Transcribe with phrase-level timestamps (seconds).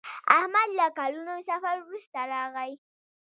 [0.37, 2.71] احمد له کلونو سفر وروسته راغی.